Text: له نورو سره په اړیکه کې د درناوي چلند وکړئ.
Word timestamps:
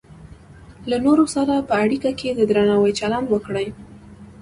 له 0.89 0.97
نورو 1.05 1.25
سره 1.35 1.55
په 1.69 1.73
اړیکه 1.83 2.11
کې 2.19 2.29
د 2.33 2.39
درناوي 2.49 2.93
چلند 2.99 3.27
وکړئ. 3.29 3.67